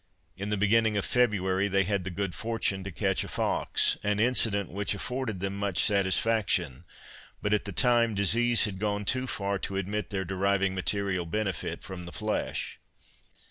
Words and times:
In 0.35 0.49
the 0.49 0.57
beginning 0.57 0.97
of 0.97 1.05
February 1.05 1.67
they 1.67 1.83
had 1.83 2.05
the 2.05 2.09
good 2.09 2.33
fortune 2.33 2.83
to 2.85 2.91
catch 2.91 3.23
a 3.23 3.27
fox, 3.27 3.99
an 4.01 4.19
incident 4.19 4.71
which 4.71 4.95
afforded 4.95 5.41
them 5.41 5.55
much 5.55 5.77
satisfaction, 5.77 6.85
but 7.39 7.53
at 7.53 7.65
that 7.65 7.75
time 7.75 8.15
disease 8.15 8.63
had 8.63 8.79
gone 8.79 9.05
too 9.05 9.27
far 9.27 9.59
to 9.59 9.77
admit 9.77 10.09
their 10.09 10.25
deriving 10.25 10.73
material 10.73 11.27
benefit 11.27 11.83
from 11.83 12.05
the 12.07 12.11
flesh. 12.11 12.79